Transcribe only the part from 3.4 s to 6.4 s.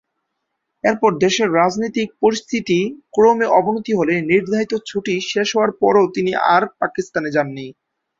অবনতি হলে নির্ধারিত ছুটি শেষ হওয়ার পরও তিনি